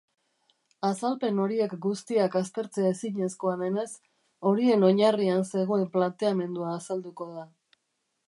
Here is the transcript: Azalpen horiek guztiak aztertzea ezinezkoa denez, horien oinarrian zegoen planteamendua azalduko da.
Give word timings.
Azalpen 0.87 1.41
horiek 1.41 1.75
guztiak 1.83 2.37
aztertzea 2.39 2.87
ezinezkoa 2.93 3.53
denez, 3.61 3.85
horien 4.51 4.85
oinarrian 4.89 5.47
zegoen 5.51 5.87
planteamendua 5.97 6.75
azalduko 6.81 7.29
da. 7.37 7.45